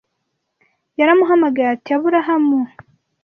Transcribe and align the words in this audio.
Yaramuhamagaye 0.99 1.67
ati 1.75 1.89
Aburahamu 1.97 2.59